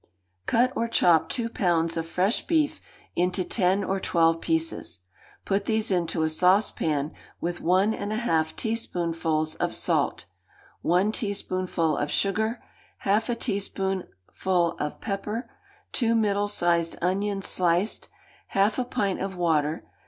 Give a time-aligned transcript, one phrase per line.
[0.47, 2.81] Cut or chop two pounds of fresh beef
[3.15, 5.01] into ten or twelve pieces;
[5.45, 10.25] put these into a saucepan, with one and a half teaspoonfuls of salt,
[10.81, 12.63] one teaspoonful of sugar,
[13.05, 15.51] half a teaspoonful of pepper,
[15.91, 18.09] two middle sized onions sliced,
[18.47, 19.85] half a pint of water.